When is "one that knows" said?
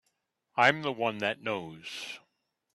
0.91-2.17